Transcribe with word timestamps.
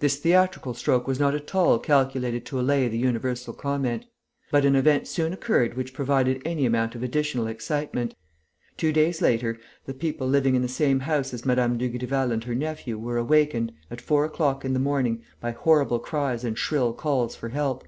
This 0.00 0.16
theatrical 0.16 0.72
stroke 0.72 1.06
was 1.06 1.20
not 1.20 1.34
at 1.34 1.54
all 1.54 1.78
calculated 1.78 2.46
to 2.46 2.58
allay 2.58 2.88
the 2.88 2.96
universal 2.96 3.52
comment. 3.52 4.06
But 4.50 4.64
an 4.64 4.74
event 4.74 5.06
soon 5.06 5.34
occurred 5.34 5.74
which 5.74 5.92
provided 5.92 6.40
any 6.42 6.64
amount 6.64 6.94
of 6.94 7.02
additional 7.02 7.46
excitement. 7.48 8.14
Two 8.78 8.92
days 8.94 9.20
later, 9.20 9.58
the 9.84 9.92
people 9.92 10.26
living 10.26 10.54
in 10.54 10.62
the 10.62 10.68
same 10.68 11.00
house 11.00 11.34
as 11.34 11.44
Mme. 11.44 11.76
Dugrival 11.76 12.32
and 12.32 12.44
her 12.44 12.54
nephew 12.54 12.98
were 12.98 13.18
awakened, 13.18 13.72
at 13.90 14.00
four 14.00 14.24
o'clock 14.24 14.64
in 14.64 14.72
the 14.72 14.80
morning, 14.80 15.22
by 15.38 15.50
horrible 15.50 15.98
cries 15.98 16.44
and 16.44 16.56
shrill 16.56 16.94
calls 16.94 17.36
for 17.36 17.50
help. 17.50 17.84